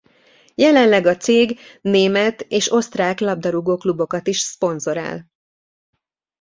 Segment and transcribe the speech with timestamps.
[0.55, 5.27] Jelenleg a cég német és osztrák labdarúgó klubokat is szponzorál.